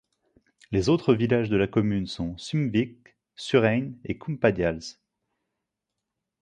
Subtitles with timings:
[0.71, 2.97] Les autres villages de la commune sont Sumvitg,
[3.35, 4.97] Surrein et Cumpadials.